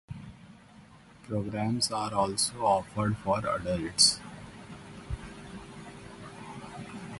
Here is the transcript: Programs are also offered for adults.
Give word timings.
Programs 1.27 1.91
are 1.91 2.11
also 2.11 2.55
offered 2.65 3.15
for 3.17 3.37
adults. 3.47 4.19